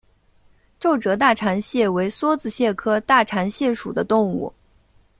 [0.79, 4.51] 皱褶大蟾蟹为梭子蟹科大蟾蟹属的动物。